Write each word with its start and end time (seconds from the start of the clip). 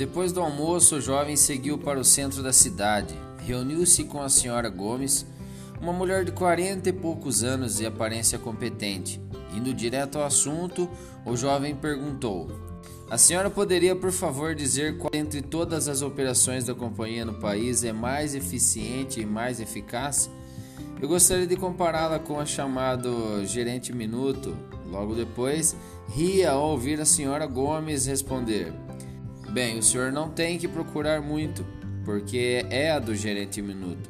Depois 0.00 0.32
do 0.32 0.40
almoço, 0.40 0.96
o 0.96 1.00
jovem 1.00 1.36
seguiu 1.36 1.76
para 1.76 2.00
o 2.00 2.04
centro 2.04 2.42
da 2.42 2.54
cidade. 2.54 3.14
Reuniu-se 3.44 4.04
com 4.04 4.22
a 4.22 4.30
senhora 4.30 4.70
Gomes, 4.70 5.26
uma 5.78 5.92
mulher 5.92 6.24
de 6.24 6.32
quarenta 6.32 6.88
e 6.88 6.92
poucos 6.92 7.44
anos 7.44 7.80
e 7.80 7.86
aparência 7.86 8.38
competente. 8.38 9.20
Indo 9.54 9.74
direto 9.74 10.16
ao 10.16 10.24
assunto, 10.24 10.88
o 11.26 11.36
jovem 11.36 11.76
perguntou: 11.76 12.50
A 13.10 13.18
senhora 13.18 13.50
poderia, 13.50 13.94
por 13.94 14.10
favor, 14.10 14.54
dizer 14.54 14.96
qual 14.96 15.10
entre 15.12 15.42
todas 15.42 15.86
as 15.86 16.00
operações 16.00 16.64
da 16.64 16.74
companhia 16.74 17.26
no 17.26 17.34
país 17.34 17.84
é 17.84 17.92
mais 17.92 18.34
eficiente 18.34 19.20
e 19.20 19.26
mais 19.26 19.60
eficaz? 19.60 20.30
Eu 20.98 21.08
gostaria 21.08 21.46
de 21.46 21.56
compará-la 21.56 22.18
com 22.18 22.40
a 22.40 22.46
chamado 22.46 23.44
gerente 23.44 23.92
minuto. 23.92 24.56
Logo 24.90 25.14
depois, 25.14 25.76
ria 26.08 26.52
ao 26.52 26.70
ouvir 26.70 26.98
a 27.02 27.04
senhora 27.04 27.44
Gomes 27.44 28.06
responder: 28.06 28.72
Bem, 29.52 29.78
o 29.78 29.82
senhor 29.82 30.12
não 30.12 30.30
tem 30.30 30.58
que 30.58 30.68
procurar 30.68 31.20
muito, 31.20 31.66
porque 32.04 32.64
é 32.70 32.92
a 32.92 32.98
do 32.98 33.14
gerente 33.14 33.60
minuto. 33.60 34.08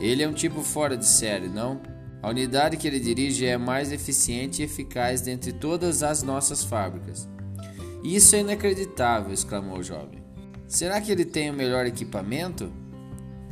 Ele 0.00 0.22
é 0.22 0.28
um 0.28 0.32
tipo 0.32 0.62
fora 0.62 0.96
de 0.96 1.06
série, 1.06 1.48
não? 1.48 1.80
A 2.22 2.30
unidade 2.30 2.76
que 2.76 2.86
ele 2.86 2.98
dirige 2.98 3.46
é 3.46 3.58
mais 3.58 3.92
eficiente 3.92 4.62
e 4.62 4.64
eficaz 4.64 5.20
dentre 5.20 5.52
todas 5.52 6.02
as 6.02 6.22
nossas 6.22 6.64
fábricas. 6.64 7.28
Isso 8.02 8.34
é 8.34 8.40
inacreditável, 8.40 9.32
exclamou 9.32 9.78
o 9.78 9.82
jovem. 9.82 10.22
Será 10.66 11.00
que 11.00 11.12
ele 11.12 11.24
tem 11.24 11.50
o 11.50 11.54
melhor 11.54 11.84
equipamento? 11.84 12.72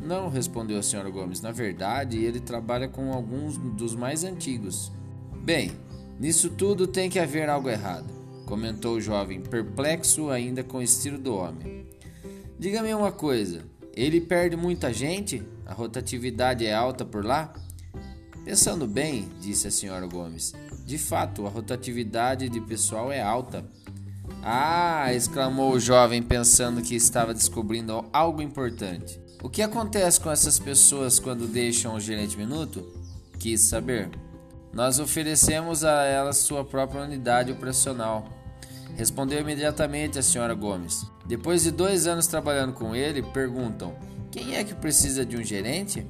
Não, 0.01 0.29
respondeu 0.31 0.79
a 0.79 0.83
senhora 0.83 1.11
Gomes. 1.11 1.43
Na 1.43 1.51
verdade, 1.51 2.25
ele 2.25 2.41
trabalha 2.41 2.89
com 2.89 3.13
alguns 3.13 3.59
dos 3.59 3.95
mais 3.95 4.25
antigos. 4.25 4.93
Bem, 5.43 5.73
nisso 6.19 6.51
tudo 6.51 6.87
tem 6.87 7.11
que 7.11 7.19
haver 7.19 7.49
algo 7.49 7.69
errado, 7.69 8.07
comentou 8.49 8.97
o 8.97 9.01
jovem, 9.01 9.43
perplexo 9.43 10.31
ainda 10.31 10.65
com 10.65 10.79
o 10.79 10.83
estilo 10.83 11.19
do 11.19 11.35
homem. 11.35 11.87
Diga-me 12.59 12.95
uma 12.95 13.13
coisa: 13.13 13.63
ele 13.95 14.23
perde 14.23 14.57
muita 14.57 14.91
gente? 14.91 15.43
A 15.67 15.75
rotatividade 15.75 16.65
é 16.65 16.73
alta 16.73 17.05
por 17.05 17.23
lá? 17.23 17.53
Pensando 18.47 18.87
bem, 18.87 19.29
disse 19.39 19.69
a 19.69 19.71
senhora 19.71 20.07
Gomes, 20.07 20.55
de 20.87 20.97
fato 20.97 21.47
a 21.47 21.51
rotatividade 21.51 22.49
de 22.49 22.61
pessoal 22.63 23.13
é 23.13 23.21
alta. 23.21 23.63
Ah! 24.43 25.13
exclamou 25.13 25.73
o 25.73 25.81
jovem, 25.81 26.23
pensando 26.23 26.81
que 26.81 26.95
estava 26.95 27.35
descobrindo 27.35 28.07
algo 28.11 28.41
importante. 28.41 29.21
O 29.43 29.51
que 29.51 29.61
acontece 29.61 30.19
com 30.19 30.31
essas 30.31 30.59
pessoas 30.59 31.19
quando 31.19 31.47
deixam 31.47 31.95
o 31.95 32.01
gerente 32.01 32.37
minuto? 32.39 32.87
Quis 33.39 33.61
saber. 33.61 34.09
Nós 34.73 34.99
oferecemos 34.99 35.85
a 35.85 36.05
elas 36.05 36.39
sua 36.39 36.65
própria 36.65 37.03
unidade 37.03 37.53
operacional. 37.53 38.38
Respondeu 38.99 39.41
imediatamente 39.41 40.19
a 40.19 40.23
senhora 40.25 40.53
Gomes. 40.55 41.07
Depois 41.25 41.63
de 41.63 41.71
dois 41.71 42.09
anos 42.09 42.27
trabalhando 42.27 42.73
com 42.73 42.97
ele, 42.97 43.23
perguntam: 43.23 43.97
quem 44.29 44.57
é 44.57 44.65
que 44.65 44.75
precisa 44.75 45.25
de 45.25 45.37
um 45.37 45.45
gerente? 45.45 46.05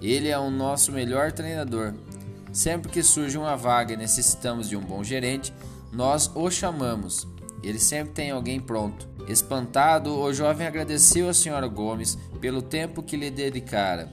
Ele 0.00 0.28
é 0.28 0.38
o 0.38 0.50
nosso 0.50 0.90
melhor 0.92 1.30
treinador. 1.30 1.92
Sempre 2.50 2.90
que 2.90 3.02
surge 3.02 3.36
uma 3.36 3.54
vaga 3.54 3.92
e 3.92 3.98
necessitamos 3.98 4.66
de 4.66 4.76
um 4.78 4.80
bom 4.80 5.04
gerente, 5.04 5.52
nós 5.92 6.30
o 6.34 6.50
chamamos. 6.50 7.28
Ele 7.62 7.78
sempre 7.78 8.14
tem 8.14 8.30
alguém 8.30 8.58
pronto. 8.58 9.06
Espantado, 9.28 10.18
o 10.18 10.32
jovem 10.32 10.66
agradeceu 10.66 11.28
a 11.28 11.34
senhora 11.34 11.68
Gomes 11.68 12.16
pelo 12.40 12.62
tempo 12.62 13.02
que 13.02 13.16
lhe 13.16 13.30
dedicara, 13.30 14.08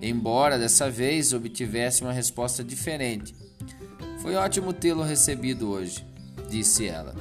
embora 0.00 0.56
dessa 0.56 0.88
vez 0.88 1.32
obtivesse 1.32 2.02
uma 2.02 2.12
resposta 2.12 2.62
diferente. 2.62 3.34
Foi 4.22 4.36
ótimo 4.36 4.72
tê-lo 4.72 5.02
recebido 5.02 5.68
hoje, 5.68 6.06
disse 6.48 6.86
ela. 6.86 7.12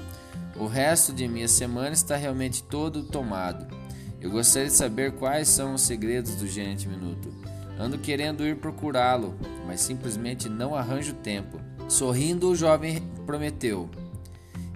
O 0.58 0.68
resto 0.68 1.12
de 1.12 1.28
minha 1.28 1.48
semana 1.48 1.92
está 1.92 2.16
realmente 2.16 2.64
todo 2.64 3.04
tomado. 3.04 3.68
Eu 4.22 4.32
gostaria 4.32 4.70
de 4.70 4.74
saber 4.74 5.12
quais 5.14 5.50
são 5.50 5.74
os 5.74 5.82
segredos 5.82 6.36
do 6.36 6.48
gerente 6.48 6.88
minuto. 6.88 7.34
Ando 7.78 7.98
querendo 7.98 8.48
ir 8.48 8.56
procurá-lo, 8.56 9.38
mas 9.68 9.82
simplesmente 9.82 10.48
não 10.48 10.74
arranjo 10.74 11.14
tempo. 11.14 11.60
Sorrindo, 11.90 12.50
o 12.50 12.56
jovem 12.56 13.04
prometeu: 13.26 13.90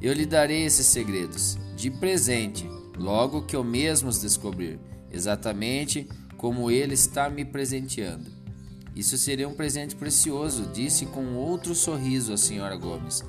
Eu 0.01 0.11
lhe 0.11 0.25
darei 0.25 0.65
esses 0.65 0.85
segredos 0.85 1.57
de 1.77 1.89
presente, 1.89 2.69
logo 2.97 3.43
que 3.43 3.55
eu 3.55 3.63
mesmo 3.63 4.09
os 4.09 4.19
descobrir, 4.19 4.79
exatamente 5.09 6.07
como 6.37 6.69
ele 6.69 6.93
está 6.93 7.29
me 7.29 7.45
presenteando. 7.45 8.29
Isso 8.93 9.17
seria 9.17 9.47
um 9.47 9.53
presente 9.53 9.95
precioso, 9.95 10.65
disse 10.73 11.05
com 11.05 11.35
outro 11.35 11.73
sorriso 11.73 12.33
a 12.33 12.37
senhora 12.37 12.75
Gomes. 12.75 13.23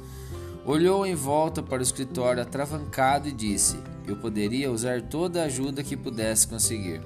Olhou 0.65 1.07
em 1.07 1.15
volta 1.15 1.63
para 1.63 1.79
o 1.79 1.83
escritório 1.83 2.43
atravancado 2.43 3.29
e 3.29 3.33
disse: 3.33 3.79
Eu 4.07 4.17
poderia 4.17 4.71
usar 4.71 5.01
toda 5.01 5.41
a 5.41 5.47
ajuda 5.47 5.83
que 5.83 5.97
pudesse 5.97 6.47
conseguir. 6.47 7.01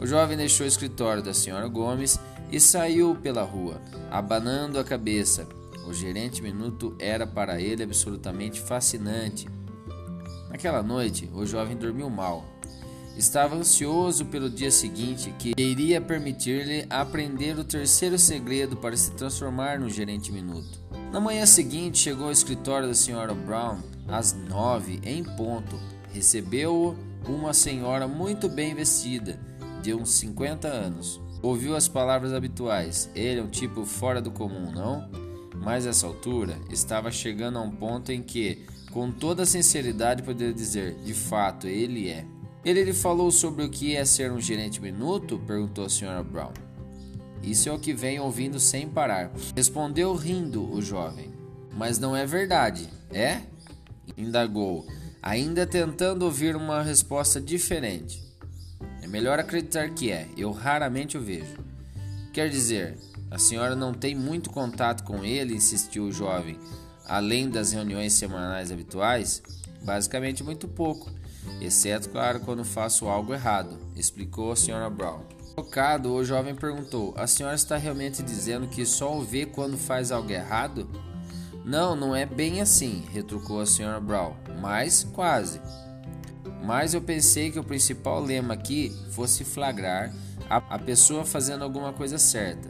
O 0.00 0.06
jovem 0.06 0.36
deixou 0.36 0.64
o 0.64 0.68
escritório 0.68 1.22
da 1.22 1.34
senhora 1.34 1.66
Gomes 1.66 2.20
e 2.52 2.60
saiu 2.60 3.16
pela 3.16 3.42
rua, 3.42 3.80
abanando 4.10 4.78
a 4.78 4.84
cabeça. 4.84 5.46
O 5.86 5.92
gerente 5.92 6.40
minuto 6.40 6.94
era 7.00 7.26
para 7.26 7.60
ele 7.60 7.82
absolutamente 7.82 8.60
fascinante. 8.60 9.48
Naquela 10.48 10.82
noite, 10.82 11.28
o 11.34 11.44
jovem 11.44 11.76
dormiu 11.76 12.08
mal. 12.08 12.44
Estava 13.16 13.56
ansioso 13.56 14.26
pelo 14.26 14.48
dia 14.48 14.70
seguinte, 14.70 15.34
que 15.36 15.52
iria 15.56 16.00
permitir-lhe 16.00 16.86
aprender 16.88 17.58
o 17.58 17.64
terceiro 17.64 18.16
segredo 18.16 18.76
para 18.76 18.96
se 18.96 19.10
transformar 19.10 19.80
no 19.80 19.90
gerente 19.90 20.30
minuto. 20.30 20.87
Na 21.10 21.20
manhã 21.20 21.46
seguinte, 21.46 21.98
chegou 21.98 22.26
ao 22.26 22.32
escritório 22.32 22.86
da 22.86 22.94
senhora 22.94 23.34
Brown 23.34 23.78
às 24.06 24.34
nove 24.34 25.00
em 25.02 25.24
ponto. 25.24 25.80
Recebeu-o 26.12 26.94
uma 27.26 27.54
senhora 27.54 28.06
muito 28.06 28.46
bem 28.46 28.74
vestida, 28.74 29.40
de 29.82 29.94
uns 29.94 30.10
50 30.10 30.68
anos. 30.68 31.18
Ouviu 31.42 31.74
as 31.74 31.88
palavras 31.88 32.34
habituais. 32.34 33.08
Ele 33.14 33.40
é 33.40 33.42
um 33.42 33.48
tipo 33.48 33.86
fora 33.86 34.20
do 34.20 34.30
comum, 34.30 34.70
não? 34.70 35.08
Mas 35.56 35.86
essa 35.86 36.06
altura 36.06 36.58
estava 36.70 37.10
chegando 37.10 37.58
a 37.58 37.62
um 37.62 37.70
ponto 37.70 38.12
em 38.12 38.22
que 38.22 38.66
com 38.90 39.10
toda 39.10 39.46
sinceridade 39.46 40.22
poderia 40.22 40.52
dizer: 40.52 40.94
de 41.04 41.14
fato, 41.14 41.66
ele 41.66 42.10
é. 42.10 42.26
Ele 42.62 42.84
lhe 42.84 42.92
falou 42.92 43.30
sobre 43.30 43.64
o 43.64 43.70
que 43.70 43.96
é 43.96 44.04
ser 44.04 44.30
um 44.30 44.40
gerente 44.40 44.80
minuto? 44.80 45.40
perguntou 45.46 45.84
a 45.84 45.88
Sra. 45.88 46.22
Brown. 46.22 46.67
Isso 47.48 47.66
é 47.66 47.72
o 47.72 47.78
que 47.78 47.94
venho 47.94 48.24
ouvindo 48.24 48.60
sem 48.60 48.86
parar. 48.86 49.32
Respondeu 49.56 50.14
rindo 50.14 50.70
o 50.70 50.82
jovem. 50.82 51.32
Mas 51.72 51.98
não 51.98 52.14
é 52.14 52.26
verdade, 52.26 52.90
é? 53.10 53.40
Indagou, 54.18 54.86
ainda 55.22 55.66
tentando 55.66 56.26
ouvir 56.26 56.54
uma 56.54 56.82
resposta 56.82 57.40
diferente. 57.40 58.22
É 59.00 59.06
melhor 59.06 59.38
acreditar 59.38 59.88
que 59.88 60.12
é, 60.12 60.28
eu 60.36 60.50
raramente 60.50 61.16
o 61.16 61.22
vejo. 61.22 61.56
Quer 62.34 62.50
dizer, 62.50 62.98
a 63.30 63.38
senhora 63.38 63.74
não 63.74 63.94
tem 63.94 64.14
muito 64.14 64.50
contato 64.50 65.02
com 65.02 65.24
ele, 65.24 65.54
insistiu 65.54 66.04
o 66.04 66.12
jovem, 66.12 66.58
além 67.06 67.48
das 67.48 67.72
reuniões 67.72 68.12
semanais 68.12 68.70
habituais? 68.70 69.42
Basicamente, 69.82 70.44
muito 70.44 70.68
pouco, 70.68 71.10
exceto, 71.62 72.10
claro, 72.10 72.40
quando 72.40 72.62
faço 72.62 73.08
algo 73.08 73.32
errado, 73.32 73.78
explicou 73.96 74.52
a 74.52 74.56
senhora 74.56 74.90
Brown. 74.90 75.37
Tocado, 75.58 76.12
o 76.12 76.24
jovem 76.24 76.54
perguntou: 76.54 77.12
A 77.16 77.26
senhora 77.26 77.56
está 77.56 77.76
realmente 77.76 78.22
dizendo 78.22 78.68
que 78.68 78.86
só 78.86 79.18
o 79.18 79.24
vê 79.24 79.44
quando 79.44 79.76
faz 79.76 80.12
algo 80.12 80.30
errado? 80.30 80.88
Não, 81.64 81.96
não 81.96 82.14
é 82.14 82.24
bem 82.24 82.60
assim, 82.60 83.04
retrucou 83.12 83.60
a 83.60 83.66
senhora 83.66 83.98
Brown, 83.98 84.34
mas 84.60 85.02
quase. 85.02 85.60
Mas 86.64 86.94
eu 86.94 87.02
pensei 87.02 87.50
que 87.50 87.58
o 87.58 87.64
principal 87.64 88.22
lema 88.22 88.54
aqui 88.54 88.96
fosse 89.10 89.44
flagrar 89.44 90.14
a, 90.48 90.78
pessoa 90.78 91.24
fazendo 91.24 91.64
alguma 91.64 91.92
coisa 91.92 92.18
certa. 92.18 92.68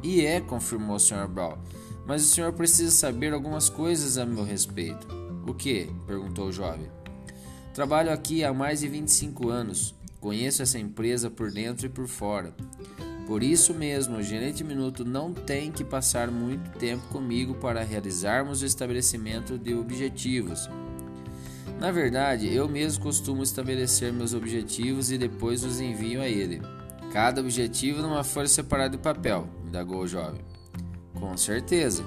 E 0.00 0.24
é, 0.24 0.40
confirmou 0.40 0.94
a 0.94 1.00
senhora 1.00 1.26
Brown. 1.26 1.58
Mas 2.06 2.22
o 2.22 2.28
senhor 2.28 2.52
precisa 2.52 2.92
saber 2.92 3.32
algumas 3.32 3.68
coisas 3.68 4.16
a 4.16 4.24
meu 4.24 4.44
respeito. 4.44 5.08
O 5.44 5.52
que? 5.52 5.90
perguntou 6.06 6.46
o 6.46 6.52
jovem. 6.52 6.88
Trabalho 7.74 8.12
aqui 8.12 8.44
há 8.44 8.54
mais 8.54 8.78
de 8.78 8.86
25 8.86 9.48
anos. 9.48 9.97
Conheço 10.20 10.62
essa 10.62 10.78
empresa 10.78 11.30
por 11.30 11.50
dentro 11.50 11.86
e 11.86 11.88
por 11.88 12.06
fora. 12.06 12.54
Por 13.26 13.42
isso 13.42 13.74
mesmo, 13.74 14.16
o 14.16 14.22
gerente 14.22 14.64
minuto 14.64 15.04
não 15.04 15.34
tem 15.34 15.70
que 15.70 15.84
passar 15.84 16.30
muito 16.30 16.70
tempo 16.78 17.06
comigo 17.08 17.54
para 17.54 17.84
realizarmos 17.84 18.62
o 18.62 18.66
estabelecimento 18.66 19.58
de 19.58 19.74
objetivos. 19.74 20.68
Na 21.78 21.92
verdade, 21.92 22.52
eu 22.52 22.68
mesmo 22.68 23.02
costumo 23.02 23.42
estabelecer 23.42 24.12
meus 24.12 24.34
objetivos 24.34 25.12
e 25.12 25.18
depois 25.18 25.62
os 25.62 25.78
envio 25.78 26.20
a 26.20 26.28
ele. 26.28 26.60
Cada 27.12 27.40
objetivo 27.40 28.02
numa 28.02 28.24
folha 28.24 28.48
separada 28.48 28.96
de 28.96 29.02
papel, 29.02 29.48
indagou 29.66 30.00
o 30.00 30.08
jovem. 30.08 30.40
Com 31.14 31.36
certeza. 31.36 32.02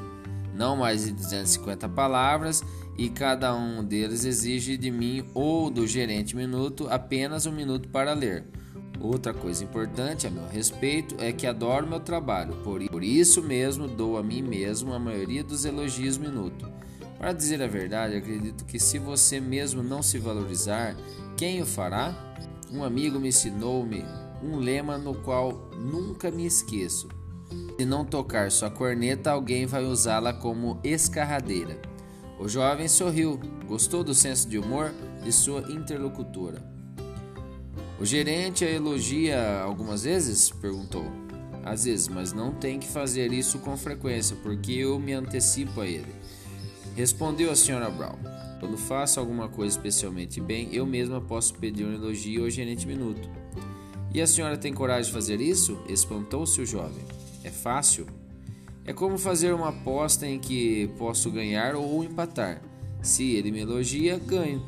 Não 0.62 0.78
mais 0.78 1.06
de 1.06 1.12
250 1.12 1.90
palavras 1.90 2.64
e 2.96 3.10
cada 3.10 3.52
um 3.56 3.84
deles 3.84 4.26
exige 4.26 4.78
de 4.78 4.92
mim 4.92 5.26
ou 5.34 5.72
do 5.72 5.88
gerente 5.88 6.36
minuto 6.36 6.88
apenas 6.88 7.48
um 7.48 7.52
minuto 7.52 7.90
para 7.90 8.14
ler. 8.14 8.46
Outra 9.00 9.34
coisa 9.34 9.64
importante 9.64 10.28
a 10.28 10.30
meu 10.30 10.48
respeito 10.48 11.16
é 11.18 11.32
que 11.32 11.48
adoro 11.48 11.88
meu 11.88 12.00
trabalho, 12.00 12.58
por 12.92 13.04
isso 13.04 13.42
mesmo 13.42 13.88
dou 13.88 14.20
a 14.20 14.22
mim 14.22 14.44
mesmo 14.44 14.94
a 14.94 15.00
maioria 15.00 15.44
dos 15.44 15.66
elogios 15.66 16.20
minuto. 16.20 16.70
Para 17.18 17.34
dizer 17.34 17.60
a 17.64 17.68
verdade, 17.68 18.16
acredito 18.16 18.64
que 18.64 18.78
se 18.78 19.00
você 19.00 19.40
mesmo 19.40 19.82
não 19.82 20.04
se 20.04 20.20
valorizar, 20.20 20.96
quem 21.36 21.60
o 21.60 21.66
fará? 21.66 22.16
Um 22.72 22.84
amigo 22.84 23.20
me 23.20 23.30
ensinou-me 23.30 24.06
um 24.44 24.58
lema 24.58 24.96
no 24.96 25.16
qual 25.16 25.72
nunca 25.76 26.30
me 26.30 26.46
esqueço. 26.46 27.10
Se 27.78 27.86
não 27.86 28.06
tocar 28.06 28.52
sua 28.52 28.70
corneta, 28.70 29.32
alguém 29.32 29.66
vai 29.66 29.84
usá-la 29.84 30.34
como 30.34 30.80
escarradeira. 30.84 31.80
O 32.40 32.48
jovem 32.48 32.88
sorriu, 32.88 33.40
gostou 33.68 34.04
do 34.04 34.14
senso 34.14 34.48
de 34.50 34.58
humor 34.58 34.94
de 35.24 35.32
sua 35.32 35.62
interlocutora. 35.72 36.62
O 38.00 38.06
gerente 38.06 38.66
a 38.66 38.70
elogia 38.70 39.62
algumas 39.62 40.04
vezes? 40.04 40.50
perguntou. 40.50 41.06
Às 41.64 41.84
vezes, 41.84 42.08
mas 42.08 42.34
não 42.34 42.52
tem 42.52 42.80
que 42.80 42.88
fazer 42.88 43.32
isso 43.32 43.60
com 43.60 43.78
frequência, 43.78 44.36
porque 44.42 44.72
eu 44.72 44.98
me 45.00 45.14
antecipo 45.14 45.82
a 45.82 45.88
ele. 45.88 46.12
Respondeu 46.96 47.52
a 47.52 47.56
senhora 47.56 47.90
Brown. 47.90 48.18
Quando 48.60 48.78
faço 48.78 49.20
alguma 49.20 49.48
coisa 49.48 49.76
especialmente 49.76 50.42
bem, 50.42 50.70
eu 50.74 50.86
mesma 50.86 51.22
posso 51.22 51.54
pedir 51.56 51.86
um 51.86 51.94
elogio 51.94 52.44
ao 52.44 52.50
gerente 52.50 52.88
minuto. 52.88 53.30
E 54.14 54.22
a 54.22 54.28
senhora 54.28 54.58
tem 54.58 54.74
coragem 54.74 55.06
de 55.06 55.14
fazer 55.14 55.40
isso? 55.40 55.80
Espantou-se 55.88 56.60
o 56.60 56.66
jovem. 56.66 57.06
É 57.44 57.50
fácil? 57.50 58.08
É 58.86 58.94
como 58.94 59.18
fazer 59.18 59.54
uma 59.54 59.70
aposta 59.70 60.28
em 60.28 60.40
que 60.40 60.90
posso 60.98 61.30
ganhar 61.32 61.76
ou 61.76 62.04
empatar. 62.04 62.62
Se 63.02 63.32
ele 63.32 63.52
me 63.52 63.60
elogia, 63.60 64.18
ganho. 64.18 64.66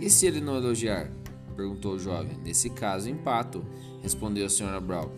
E 0.00 0.08
se 0.08 0.26
ele 0.26 0.40
não 0.40 0.56
elogiar? 0.56 1.10
perguntou 1.56 1.94
o 1.94 1.98
jovem. 1.98 2.36
Nesse 2.42 2.70
caso, 2.70 3.08
empato, 3.08 3.64
respondeu 4.02 4.46
a 4.46 4.50
senhora 4.50 4.80
Brown. 4.80 5.10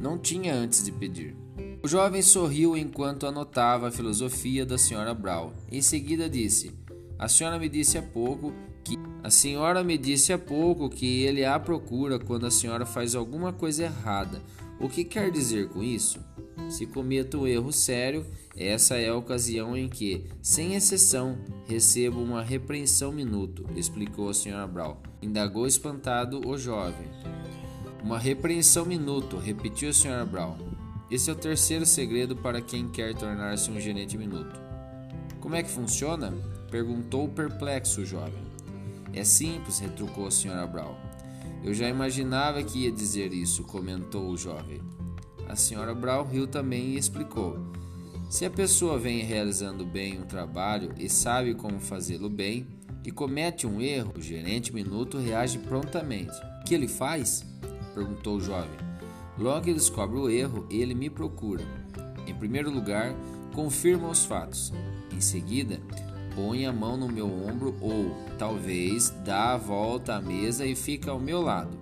Não 0.00 0.18
tinha 0.18 0.54
antes 0.54 0.84
de 0.84 0.92
pedir. 0.92 1.34
O 1.82 1.88
jovem 1.88 2.22
sorriu 2.22 2.76
enquanto 2.76 3.26
anotava 3.26 3.88
a 3.88 3.90
filosofia 3.90 4.66
da 4.66 4.76
senhora 4.76 5.14
Brown. 5.14 5.52
Em 5.70 5.80
seguida 5.80 6.28
disse: 6.28 6.72
A 7.18 7.28
senhora 7.28 7.58
me 7.58 7.68
disse 7.68 7.96
há 7.96 8.02
pouco 8.02 8.52
que 8.88 8.98
a 9.22 9.28
senhora 9.28 9.84
me 9.84 9.98
disse 9.98 10.32
há 10.32 10.38
pouco 10.38 10.88
que 10.88 11.22
ele 11.22 11.44
a 11.44 11.58
procura 11.60 12.18
quando 12.18 12.46
a 12.46 12.50
senhora 12.50 12.86
faz 12.86 13.14
alguma 13.14 13.52
coisa 13.52 13.84
errada. 13.84 14.42
O 14.80 14.88
que 14.88 15.04
quer 15.04 15.30
dizer 15.30 15.68
com 15.68 15.82
isso? 15.82 16.18
Se 16.70 16.86
cometo 16.86 17.40
um 17.40 17.46
erro 17.46 17.70
sério, 17.70 18.24
essa 18.56 18.96
é 18.96 19.08
a 19.08 19.16
ocasião 19.16 19.76
em 19.76 19.88
que, 19.88 20.24
sem 20.40 20.74
exceção, 20.74 21.36
recebo 21.66 22.20
uma 22.20 22.42
repreensão 22.42 23.12
minuto, 23.12 23.66
explicou 23.76 24.30
a 24.30 24.34
senhora 24.34 24.66
Brown. 24.66 24.96
Indagou 25.20 25.66
espantado 25.66 26.40
o 26.46 26.56
jovem. 26.56 27.08
Uma 28.02 28.18
repreensão 28.18 28.86
minuto, 28.86 29.36
repetiu 29.36 29.90
a 29.90 29.92
senhora 29.92 30.24
Brown. 30.24 30.56
Esse 31.10 31.28
é 31.28 31.32
o 31.32 31.36
terceiro 31.36 31.84
segredo 31.84 32.36
para 32.36 32.60
quem 32.60 32.88
quer 32.88 33.14
tornar-se 33.14 33.70
um 33.70 33.80
gerente 33.80 34.16
minuto. 34.16 34.58
Como 35.40 35.54
é 35.54 35.62
que 35.62 35.70
funciona? 35.70 36.32
perguntou 36.70 37.28
perplexo 37.28 38.02
o 38.02 38.06
jovem. 38.06 38.47
É 39.18 39.24
simples, 39.24 39.80
retrucou 39.80 40.28
a 40.28 40.30
senhora 40.30 40.64
Brown. 40.64 40.94
Eu 41.64 41.74
já 41.74 41.88
imaginava 41.88 42.62
que 42.62 42.84
ia 42.84 42.92
dizer 42.92 43.32
isso, 43.32 43.64
comentou 43.64 44.30
o 44.30 44.36
jovem. 44.36 44.80
A 45.48 45.56
senhora 45.56 45.92
Brown 45.92 46.22
riu 46.22 46.46
também 46.46 46.90
e 46.90 46.96
explicou. 46.96 47.58
Se 48.30 48.44
a 48.44 48.50
pessoa 48.50 48.96
vem 48.96 49.24
realizando 49.24 49.84
bem 49.84 50.20
um 50.20 50.24
trabalho 50.24 50.94
e 50.96 51.08
sabe 51.08 51.52
como 51.54 51.80
fazê-lo 51.80 52.30
bem 52.30 52.64
e 53.04 53.10
comete 53.10 53.66
um 53.66 53.80
erro, 53.80 54.12
o 54.16 54.22
gerente 54.22 54.72
minuto 54.72 55.18
reage 55.18 55.58
prontamente. 55.58 56.38
O 56.60 56.64
que 56.64 56.72
ele 56.72 56.86
faz? 56.86 57.44
perguntou 57.94 58.36
o 58.36 58.40
jovem. 58.40 58.78
Logo 59.36 59.64
que 59.64 59.74
descobre 59.74 60.16
o 60.16 60.30
erro, 60.30 60.64
ele 60.70 60.94
me 60.94 61.10
procura. 61.10 61.64
Em 62.24 62.34
primeiro 62.34 62.70
lugar, 62.70 63.12
confirma 63.52 64.08
os 64.08 64.24
fatos. 64.24 64.72
Em 65.12 65.20
seguida, 65.20 65.80
põe 66.38 66.66
a 66.66 66.72
mão 66.72 66.96
no 66.96 67.08
meu 67.08 67.26
ombro 67.26 67.74
ou, 67.80 68.14
talvez, 68.38 69.12
dá 69.24 69.54
a 69.54 69.56
volta 69.56 70.14
à 70.14 70.22
mesa 70.22 70.64
e 70.64 70.76
fica 70.76 71.10
ao 71.10 71.18
meu 71.18 71.42
lado. 71.42 71.76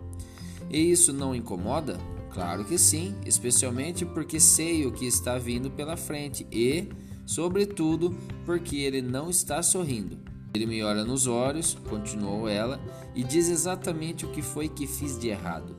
E 0.71 0.79
isso 0.79 1.13
não 1.13 1.35
incomoda? 1.35 2.01
Claro 2.31 2.65
que 2.65 2.79
sim, 2.79 3.15
especialmente 3.27 4.07
porque 4.07 4.41
sei 4.41 4.87
o 4.87 4.93
que 4.93 5.05
está 5.05 5.37
vindo 5.37 5.71
pela 5.71 5.95
frente 5.95 6.47
e, 6.51 6.89
sobretudo, 7.27 8.17
porque 8.47 8.77
ele 8.77 9.03
não 9.03 9.29
está 9.29 9.63
sorrindo. 9.63 10.17
Ele 10.55 10.65
me 10.65 10.83
olha 10.83 11.05
nos 11.05 11.27
olhos, 11.27 11.77
continuou 11.91 12.49
ela, 12.49 12.81
e 13.15 13.23
diz 13.23 13.51
exatamente 13.51 14.25
o 14.25 14.31
que 14.31 14.41
foi 14.41 14.71
que 14.71 14.87
fiz 14.87 15.19
de 15.19 15.29
errado. 15.29 15.77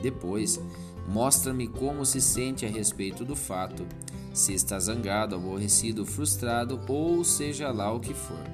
Depois, 0.00 0.60
mostra-me 1.08 1.66
como 1.66 2.06
se 2.06 2.20
sente 2.20 2.64
a 2.64 2.68
respeito 2.68 3.24
do 3.24 3.34
fato, 3.34 3.84
se 4.34 4.52
está 4.52 4.78
zangado, 4.80 5.36
aborrecido, 5.36 6.04
frustrado 6.04 6.80
ou 6.88 7.24
seja 7.24 7.70
lá 7.70 7.90
o 7.92 8.00
que 8.00 8.12
for. 8.12 8.44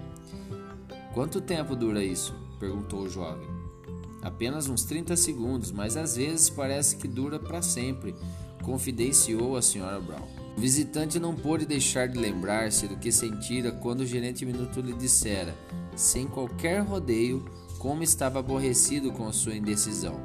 Quanto 1.14 1.40
tempo 1.40 1.74
dura 1.74 2.04
isso? 2.04 2.34
perguntou 2.60 3.00
o 3.00 3.08
jovem. 3.08 3.48
Apenas 4.22 4.68
uns 4.68 4.84
30 4.84 5.16
segundos, 5.16 5.72
mas 5.72 5.96
às 5.96 6.16
vezes 6.16 6.50
parece 6.50 6.96
que 6.96 7.08
dura 7.08 7.38
para 7.38 7.62
sempre, 7.62 8.14
confidenciou 8.62 9.56
a 9.56 9.62
senhora 9.62 9.98
Brown. 9.98 10.28
O 10.56 10.60
visitante 10.60 11.18
não 11.18 11.34
pôde 11.34 11.64
deixar 11.64 12.06
de 12.06 12.18
lembrar-se 12.18 12.86
do 12.86 12.96
que 12.96 13.10
sentira 13.10 13.72
quando 13.72 14.00
o 14.00 14.06
gerente 14.06 14.44
minuto 14.44 14.82
lhe 14.82 14.92
dissera, 14.92 15.56
sem 15.96 16.26
qualquer 16.26 16.80
rodeio, 16.82 17.42
como 17.78 18.02
estava 18.02 18.40
aborrecido 18.40 19.10
com 19.10 19.32
sua 19.32 19.54
indecisão. 19.54 20.20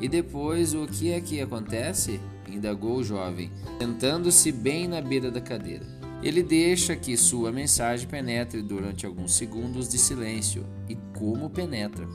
E 0.00 0.08
depois, 0.08 0.74
o 0.74 0.86
que 0.86 1.12
é 1.12 1.20
que 1.20 1.40
acontece? 1.40 2.20
Indagou 2.54 2.96
o 2.96 3.04
jovem, 3.04 3.50
sentando-se 3.80 4.52
bem 4.52 4.86
na 4.88 5.00
beira 5.00 5.30
da 5.30 5.40
cadeira. 5.40 5.86
Ele 6.22 6.42
deixa 6.42 6.96
que 6.96 7.16
sua 7.16 7.52
mensagem 7.52 8.08
penetre 8.08 8.62
durante 8.62 9.04
alguns 9.04 9.34
segundos 9.34 9.88
de 9.88 9.98
silêncio. 9.98 10.64
E 10.88 10.96
como 11.16 11.50
penetra? 11.50 12.08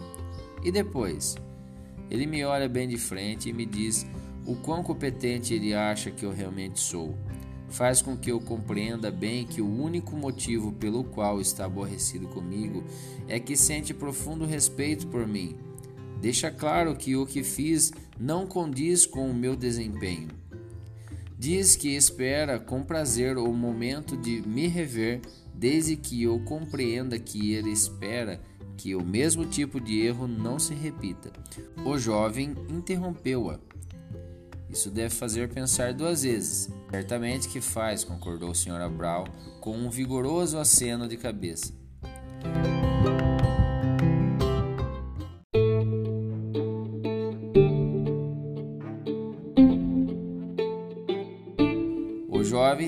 E 0.64 0.72
depois? 0.72 1.36
Ele 2.10 2.26
me 2.26 2.44
olha 2.44 2.68
bem 2.68 2.88
de 2.88 2.98
frente 2.98 3.50
e 3.50 3.54
me 3.54 3.66
diz 3.66 4.06
o 4.46 4.56
quão 4.56 4.84
competente 4.84 5.54
ele 5.54 5.74
acha 5.74 6.12
que 6.12 6.26
eu 6.26 6.32
realmente 6.32 6.80
sou. 6.80 7.16
Faz 7.70 8.02
com 8.02 8.18
que 8.18 8.30
eu 8.30 8.42
compreenda 8.42 9.10
bem 9.10 9.46
que 9.46 9.62
o 9.62 9.82
único 9.82 10.14
motivo 10.16 10.74
pelo 10.74 11.06
qual 11.06 11.40
está 11.40 11.66
aborrecido 11.66 12.28
comigo 12.28 12.84
é 13.30 13.40
que 13.40 13.56
sente 13.56 13.94
profundo 13.94 14.46
respeito 14.46 15.08
por 15.08 15.26
mim. 15.26 15.56
Deixa 16.20 16.52
claro 16.52 16.96
que 16.96 17.16
o 17.16 17.26
que 17.26 17.44
fiz 17.44 17.94
não 18.22 18.46
condiz 18.46 19.08
com 19.08 19.28
o 19.28 19.34
meu 19.34 19.56
desempenho. 19.56 20.28
Diz 21.40 21.76
que 21.76 21.96
espera 21.96 22.60
com 22.60 22.84
prazer 22.84 23.36
o 23.36 23.52
momento 23.52 24.16
de 24.16 24.48
me 24.48 24.68
rever, 24.68 25.22
desde 25.56 25.96
que 25.96 26.22
eu 26.22 26.40
compreenda 26.42 27.18
que 27.18 27.56
ele 27.56 27.72
espera 27.72 28.40
que 28.78 28.94
o 28.94 29.04
mesmo 29.04 29.44
tipo 29.48 29.82
de 29.82 30.02
erro 30.02 30.28
não 30.28 30.60
se 30.60 30.76
repita. 30.76 31.32
O 31.84 31.98
jovem 31.98 32.56
interrompeu-a. 32.70 33.60
Isso 34.70 34.92
deve 34.92 35.16
fazer 35.16 35.50
pensar 35.50 35.92
duas 35.92 36.22
vezes. 36.22 36.70
Certamente 36.92 37.50
que 37.50 37.60
faz, 37.60 38.04
concordou 38.04 38.52
a 38.52 38.56
senhora 38.56 38.88
Brown 38.88 39.26
com 39.60 39.76
um 39.76 39.90
vigoroso 39.90 40.60
aceno 40.60 41.08
de 41.08 41.18
cabeça. 41.18 41.81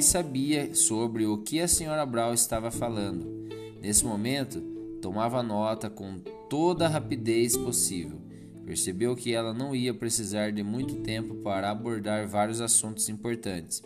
Sabia 0.03 0.75
sobre 0.75 1.25
o 1.25 1.39
que 1.39 1.59
a 1.59 1.67
senhora 1.67 2.05
Brown 2.05 2.33
estava 2.33 2.69
falando. 2.69 3.47
Nesse 3.81 4.05
momento, 4.05 4.73
Tomava 5.03 5.43
nota 5.43 5.89
com 5.89 6.17
toda 6.49 6.85
a 6.85 6.89
rapidez 6.89 7.57
possível. 7.57 8.21
Percebeu 8.65 9.17
que 9.17 9.33
ela 9.33 9.53
não 9.53 9.75
ia 9.75 9.93
precisar 9.93 10.53
de 10.53 10.63
muito 10.63 10.95
tempo 11.01 11.35
para 11.43 11.69
abordar 11.69 12.25
vários 12.25 12.61
assuntos 12.61 13.09
importantes. 13.09 13.83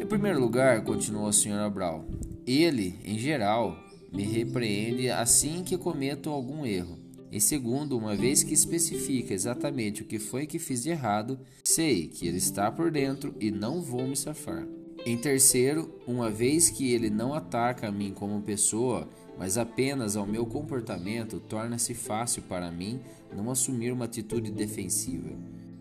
Em 0.00 0.06
primeiro 0.06 0.38
lugar, 0.38 0.84
continuou 0.84 1.26
a 1.26 1.32
senhora 1.32 1.68
Brown, 1.68 2.04
ele, 2.46 3.00
em 3.04 3.18
geral, 3.18 3.76
me 4.12 4.22
repreende 4.22 5.10
assim 5.10 5.64
que 5.64 5.76
cometo 5.76 6.30
algum 6.30 6.64
erro. 6.64 6.96
Em 7.32 7.40
segundo, 7.40 7.98
uma 7.98 8.14
vez 8.14 8.44
que 8.44 8.54
especifica 8.54 9.34
exatamente 9.34 10.02
o 10.02 10.06
que 10.06 10.20
foi 10.20 10.46
que 10.46 10.60
fiz 10.60 10.84
de 10.84 10.90
errado, 10.90 11.40
sei 11.64 12.06
que 12.06 12.28
ele 12.28 12.38
está 12.38 12.70
por 12.70 12.92
dentro 12.92 13.34
e 13.40 13.50
não 13.50 13.82
vou 13.82 14.06
me 14.06 14.16
safar. 14.16 14.64
Em 15.06 15.16
terceiro, 15.16 15.90
uma 16.06 16.30
vez 16.30 16.68
que 16.68 16.92
ele 16.92 17.08
não 17.08 17.32
ataca 17.32 17.88
a 17.88 17.92
mim 17.92 18.12
como 18.12 18.42
pessoa, 18.42 19.08
mas 19.38 19.56
apenas 19.56 20.14
ao 20.14 20.26
meu 20.26 20.44
comportamento, 20.44 21.40
torna-se 21.40 21.94
fácil 21.94 22.42
para 22.42 22.70
mim 22.70 23.00
não 23.34 23.50
assumir 23.50 23.92
uma 23.92 24.04
atitude 24.04 24.50
defensiva. 24.50 25.30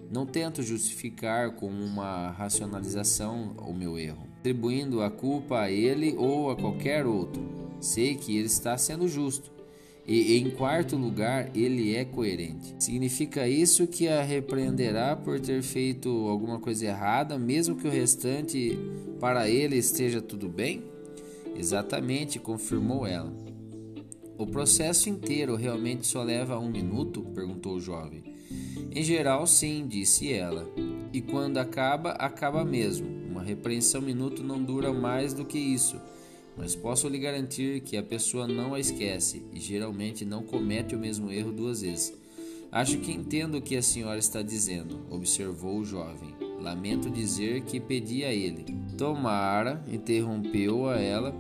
Não 0.10 0.26
tento 0.26 0.64
justificar 0.64 1.52
com 1.52 1.68
uma 1.68 2.32
racionalização 2.32 3.56
o 3.58 3.74
meu 3.74 4.00
erro, 4.00 4.26
atribuindo 4.40 5.02
a 5.02 5.12
culpa 5.12 5.60
a 5.64 5.72
ele 5.72 6.16
ou 6.18 6.50
a 6.50 6.56
qualquer 6.56 7.06
outro. 7.06 7.44
Sei 7.82 8.16
que 8.16 8.38
ele 8.38 8.48
está 8.48 8.78
sendo 8.78 9.08
justo. 9.08 9.52
E 10.10 10.40
em 10.40 10.50
quarto 10.50 10.98
lugar, 10.98 11.52
ele 11.56 11.96
é 11.96 12.04
coerente. 12.04 12.74
Significa 12.80 13.48
isso 13.48 13.86
que 13.86 14.08
a 14.08 14.24
repreenderá 14.24 15.16
por 15.16 15.40
ter 15.40 15.62
feito 15.62 16.10
alguma 16.28 16.58
coisa 16.58 16.88
errada, 16.88 17.38
mesmo 17.38 17.76
que 17.76 17.88
o 17.88 17.92
restante 17.92 18.76
para 19.20 19.48
ele 19.48 19.78
esteja 19.78 20.20
tudo 20.20 20.50
bem? 20.50 20.84
Exatamente, 21.56 22.40
confirmou 22.40 23.06
ela. 23.06 23.32
O 24.36 24.48
processo 24.48 25.12
inteiro 25.12 25.56
realmente 25.56 26.08
só 26.08 26.24
leva 26.24 26.58
um 26.58 26.72
minuto? 26.72 27.22
perguntou 27.36 27.76
o 27.76 27.80
jovem. 27.80 28.24
Em 28.92 29.04
geral, 29.04 29.46
sim, 29.46 29.86
disse 29.88 30.34
ela. 30.34 30.68
E 31.14 31.22
quando 31.22 31.60
acaba, 31.60 32.14
acaba 32.14 32.66
mesmo. 32.66 33.08
Uma 33.30 33.44
repreensão 33.44 34.02
minuto 34.02 34.44
não 34.44 34.64
dura 34.64 34.92
mais 34.92 35.36
do 35.36 35.46
que 35.46 35.60
isso. 35.60 36.02
Mas 36.60 36.76
posso 36.76 37.08
lhe 37.08 37.18
garantir 37.18 37.80
que 37.80 37.96
a 37.96 38.04
pessoa 38.04 38.46
não 38.46 38.74
a 38.74 38.80
esquece 38.82 39.42
e 39.54 39.60
geralmente 39.62 40.26
não 40.26 40.44
comete 40.44 40.94
o 40.94 41.00
mesmo 41.00 41.32
erro 41.32 41.54
duas 41.54 41.82
vezes. 41.82 42.14
Acho 42.70 42.98
que 43.00 43.14
entendo 43.14 43.58
o 43.58 43.62
que 43.62 43.78
a 43.78 43.82
senhora 43.82 44.20
está 44.20 44.42
dizendo, 44.42 45.00
observou 45.10 45.80
o 45.80 45.86
jovem. 45.86 46.36
Lamento 46.60 47.10
dizer 47.10 47.62
que 47.62 47.80
pedi 47.80 48.26
a 48.26 48.34
ele. 48.34 48.66
Tomara, 48.98 49.82
interrompeu 49.88 50.90
a 50.90 51.00
ela, 51.00 51.34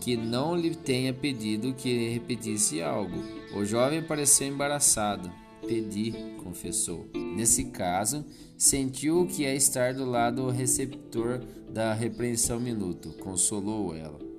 que 0.00 0.16
não 0.16 0.56
lhe 0.56 0.74
tenha 0.74 1.12
pedido 1.12 1.74
que 1.74 2.08
repetisse 2.08 2.80
algo. 2.80 3.22
O 3.54 3.66
jovem 3.66 4.02
pareceu 4.02 4.48
embaraçado. 4.48 5.30
Pedi, 5.68 6.14
confessou. 6.42 7.06
Nesse 7.36 7.66
caso, 7.66 8.24
sentiu 8.56 9.26
que 9.26 9.44
é 9.44 9.54
estar 9.54 9.92
do 9.92 10.06
lado 10.06 10.48
receptor 10.48 11.40
da 11.68 11.92
repreensão 11.92 12.58
minuto, 12.58 13.12
consolou 13.20 13.94
ela. 13.94 14.31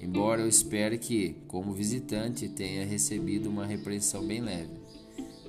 Embora 0.00 0.42
eu 0.42 0.48
espere 0.48 0.98
que, 0.98 1.36
como 1.48 1.72
visitante, 1.72 2.48
tenha 2.48 2.84
recebido 2.84 3.48
uma 3.48 3.66
repreensão 3.66 4.26
bem 4.26 4.40
leve. 4.40 4.74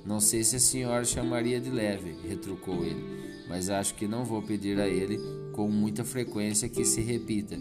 Não 0.04 0.20
sei 0.20 0.42
se 0.42 0.56
a 0.56 0.60
senhora 0.60 1.04
chamaria 1.04 1.60
de 1.60 1.70
leve, 1.70 2.16
retrucou 2.26 2.84
ele, 2.84 3.04
mas 3.48 3.68
acho 3.68 3.94
que 3.94 4.08
não 4.08 4.24
vou 4.24 4.42
pedir 4.42 4.80
a 4.80 4.88
ele 4.88 5.18
com 5.52 5.68
muita 5.68 6.04
frequência 6.04 6.68
que 6.68 6.84
se 6.84 7.00
repita. 7.00 7.58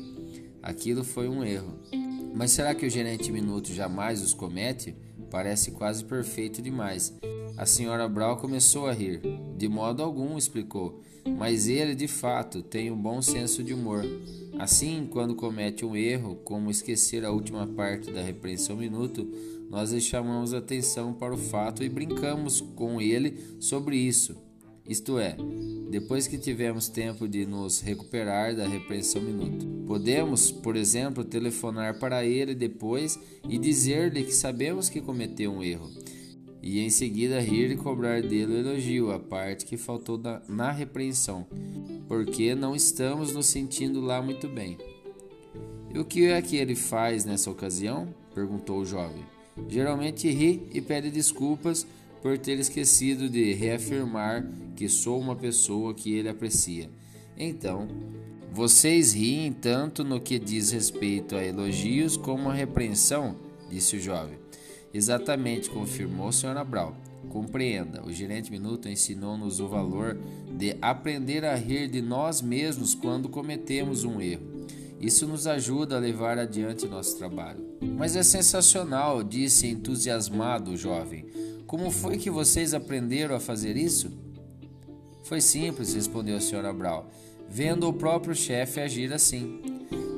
Aquilo 0.63 1.03
foi 1.03 1.27
um 1.27 1.43
erro. 1.43 1.77
Mas 2.33 2.51
será 2.51 2.75
que 2.75 2.85
o 2.85 2.89
gerente 2.89 3.31
Minuto 3.31 3.73
jamais 3.73 4.21
os 4.21 4.33
comete? 4.33 4.95
Parece 5.29 5.71
quase 5.71 6.05
perfeito 6.05 6.61
demais. 6.61 7.17
A 7.57 7.65
senhora 7.65 8.07
Brown 8.07 8.35
começou 8.35 8.87
a 8.87 8.93
rir. 8.93 9.21
De 9.57 9.67
modo 9.67 10.03
algum, 10.03 10.37
explicou. 10.37 11.01
Mas 11.37 11.67
ele, 11.67 11.95
de 11.95 12.07
fato, 12.07 12.61
tem 12.61 12.91
um 12.91 13.01
bom 13.01 13.21
senso 13.21 13.63
de 13.63 13.73
humor. 13.73 14.05
Assim, 14.59 15.07
quando 15.09 15.35
comete 15.35 15.85
um 15.85 15.95
erro, 15.95 16.35
como 16.43 16.71
esquecer 16.71 17.25
a 17.25 17.31
última 17.31 17.65
parte 17.67 18.11
da 18.11 18.21
repreensão 18.21 18.75
minuto, 18.75 19.27
nós 19.69 19.91
lhe 19.91 20.01
chamamos 20.01 20.53
atenção 20.53 21.13
para 21.13 21.33
o 21.33 21.37
fato 21.37 21.83
e 21.83 21.89
brincamos 21.89 22.61
com 22.75 23.01
ele 23.01 23.37
sobre 23.59 23.97
isso. 23.97 24.35
Isto 24.87 25.19
é, 25.19 25.35
depois 25.91 26.27
que 26.27 26.37
tivemos 26.37 26.87
tempo 26.87 27.27
de 27.27 27.45
nos 27.45 27.81
recuperar 27.81 28.55
da 28.55 28.65
repreensão 28.65 29.21
minuto. 29.21 29.65
Podemos, 29.85 30.49
por 30.49 30.77
exemplo, 30.77 31.25
telefonar 31.25 31.99
para 31.99 32.25
ele 32.25 32.55
depois 32.55 33.19
e 33.49 33.57
dizer-lhe 33.57 34.23
que 34.23 34.33
sabemos 34.33 34.89
que 34.89 35.01
cometeu 35.01 35.51
um 35.51 35.61
erro. 35.61 35.91
E 36.69 36.81
em 36.81 36.89
seguida 36.89 37.39
rir 37.39 37.71
e 37.71 37.77
cobrar 37.77 38.21
dele 38.21 38.55
o 38.55 38.57
elogio, 38.57 39.13
a 39.13 39.17
parte 39.17 39.65
que 39.65 39.77
faltou 39.77 40.21
na 40.49 40.69
repreensão, 40.69 41.47
porque 42.09 42.53
não 42.53 42.75
estamos 42.75 43.31
nos 43.31 43.45
sentindo 43.45 44.01
lá 44.01 44.21
muito 44.21 44.49
bem. 44.49 44.77
E 45.95 45.97
o 45.97 46.03
que 46.03 46.25
é 46.25 46.41
que 46.41 46.57
ele 46.57 46.75
faz 46.75 47.23
nessa 47.23 47.49
ocasião? 47.49 48.13
perguntou 48.35 48.79
o 48.79 48.85
jovem. 48.85 49.23
Geralmente 49.69 50.29
ri 50.29 50.67
e 50.73 50.81
pede 50.81 51.09
desculpas 51.09 51.87
por 52.21 52.37
ter 52.37 52.59
esquecido 52.59 53.29
de 53.29 53.53
reafirmar 53.53 54.45
que 54.75 54.89
sou 54.89 55.21
uma 55.21 55.37
pessoa 55.37 55.93
que 55.93 56.13
ele 56.13 56.27
aprecia. 56.27 56.89
Então, 57.37 57.87
vocês 58.51 59.13
riem 59.13 59.53
tanto 59.53 60.03
no 60.03 60.19
que 60.19 60.37
diz 60.37 60.71
respeito 60.71 61.33
a 61.33 61.45
elogios 61.45 62.17
como 62.17 62.49
a 62.49 62.53
repreensão, 62.53 63.37
disse 63.69 63.95
o 63.95 64.01
jovem. 64.01 64.46
Exatamente, 64.93 65.69
confirmou 65.69 66.29
a 66.29 66.31
senhora 66.31 66.63
Brown. 66.63 66.93
Compreenda, 67.29 68.03
o 68.05 68.11
gerente 68.11 68.49
Minuto 68.49 68.87
ensinou-nos 68.87 69.59
o 69.59 69.67
valor 69.67 70.17
de 70.57 70.77
aprender 70.81 71.43
a 71.43 71.55
rir 71.55 71.87
de 71.87 72.01
nós 72.01 72.41
mesmos 72.41 72.95
quando 72.95 73.29
cometemos 73.29 74.03
um 74.03 74.21
erro. 74.21 74.65
Isso 74.99 75.27
nos 75.27 75.45
ajuda 75.45 75.97
a 75.97 75.99
levar 75.99 76.39
adiante 76.39 76.87
nosso 76.87 77.17
trabalho. 77.17 77.63
Mas 77.81 78.15
é 78.15 78.23
sensacional, 78.23 79.23
disse 79.23 79.67
entusiasmado 79.67 80.71
o 80.71 80.77
jovem. 80.77 81.25
Como 81.67 81.91
foi 81.91 82.17
que 82.17 82.29
vocês 82.29 82.73
aprenderam 82.73 83.35
a 83.35 83.39
fazer 83.39 83.77
isso? 83.77 84.11
Foi 85.23 85.41
simples, 85.41 85.93
respondeu 85.93 86.37
a 86.37 86.41
senhora 86.41 86.71
Brown, 86.71 87.03
vendo 87.49 87.87
o 87.87 87.93
próprio 87.93 88.33
chefe 88.33 88.79
agir 88.79 89.13
assim. 89.13 89.61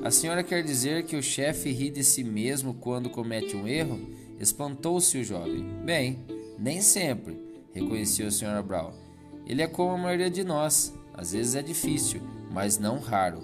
A 0.03 0.11
senhora 0.11 0.43
quer 0.43 0.63
dizer 0.63 1.03
que 1.03 1.17
o 1.17 1.23
chefe 1.23 1.71
ri 1.71 1.89
de 1.89 2.03
si 2.03 2.23
mesmo 2.23 2.75
quando 2.75 3.09
comete 3.09 3.57
um 3.57 3.67
erro? 3.67 3.99
Espantou-se 4.39 5.17
o 5.17 5.23
jovem. 5.23 5.63
Bem, 5.83 6.19
nem 6.57 6.81
sempre, 6.81 7.37
reconheceu 7.73 8.27
a 8.27 8.31
senhora 8.31 8.63
Brown. 8.63 8.91
Ele 9.45 9.61
é 9.61 9.67
como 9.67 9.91
a 9.91 9.97
maioria 9.97 10.29
de 10.29 10.43
nós. 10.43 10.93
Às 11.13 11.33
vezes 11.33 11.55
é 11.55 11.61
difícil, 11.61 12.21
mas 12.51 12.77
não 12.77 12.99
raro 12.99 13.43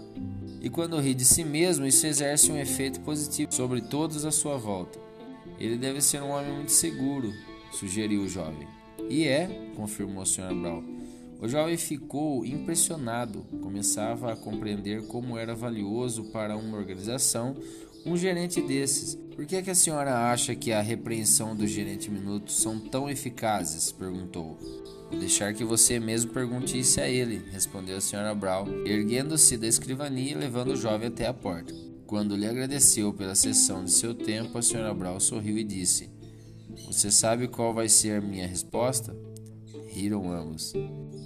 e 0.66 0.70
quando 0.70 1.00
ri 1.00 1.14
de 1.14 1.24
si 1.24 1.44
mesmo, 1.44 1.86
isso 1.86 2.08
exerce 2.08 2.52
um 2.52 2.58
efeito 2.58 3.00
positivo 3.02 3.54
sobre 3.54 3.82
todos 3.82 4.26
à 4.26 4.32
sua 4.32 4.58
volta. 4.58 4.98
Ele 5.60 5.78
deve 5.78 6.02
ser 6.02 6.24
um 6.24 6.32
homem 6.32 6.52
muito 6.56 6.72
seguro, 6.72 7.32
sugeriu 7.72 8.24
o 8.24 8.28
jovem. 8.28 8.68
E 9.08 9.28
é, 9.28 9.70
confirmou 9.76 10.24
a 10.24 10.26
senhora 10.26 10.56
Brown. 10.56 10.84
O 11.40 11.48
jovem 11.48 11.78
ficou 11.78 12.44
impressionado, 12.44 13.46
começava 13.62 14.34
a 14.34 14.36
compreender 14.36 15.06
como 15.06 15.38
era 15.38 15.54
valioso 15.54 16.32
para 16.32 16.58
uma 16.58 16.78
organização 16.78 17.56
um 18.06 18.16
gerente 18.16 18.62
desses. 18.62 19.16
Por 19.36 19.46
que, 19.46 19.58
é 19.58 19.62
que 19.62 19.72
a 19.72 19.76
senhora 19.76 20.32
acha 20.32 20.56
que 20.56 20.72
a 20.72 20.82
repreensão 20.82 21.56
do 21.56 21.68
gerente 21.68 22.10
minuto 22.10 22.52
são 22.52 22.80
tão 22.80 23.10
eficazes? 23.10 23.92
perguntou. 23.92 24.58
Vou 25.10 25.20
deixar 25.20 25.54
que 25.54 25.64
você 25.64 26.00
mesmo 26.00 26.32
pergunte 26.32 26.80
isso 26.80 27.02
a 27.02 27.08
ele, 27.08 27.42
respondeu 27.52 27.98
a 27.98 28.02
senhora 28.02 28.34
Brown, 28.34 28.86
erguendo-se 28.86 29.58
da 29.58 29.68
escrivania 29.68 30.32
e 30.32 30.36
levando 30.36 30.70
o 30.70 30.76
jovem 30.76 31.08
até 31.08 31.28
a 31.28 31.34
porta. 31.34 31.74
Quando 32.08 32.36
lhe 32.36 32.46
agradeceu 32.46 33.12
pela 33.12 33.36
sessão 33.36 33.84
de 33.84 33.92
seu 33.92 34.14
tempo, 34.14 34.58
a 34.58 34.62
senhora 34.62 34.94
Brown 34.94 35.20
sorriu 35.20 35.58
e 35.58 35.64
disse: 35.64 36.10
Você 36.88 37.12
sabe 37.12 37.48
qual 37.48 37.74
vai 37.74 37.90
ser 37.90 38.18
a 38.18 38.22
minha 38.22 38.48
resposta? 38.48 39.16
Riram 39.90 40.32
ambos. 40.32 40.74